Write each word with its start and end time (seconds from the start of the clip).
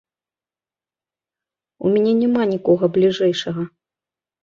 У 1.85 1.93
мяне 1.93 2.13
няма 2.25 2.43
нікога 2.57 2.85
бліжэйшага. 2.99 3.71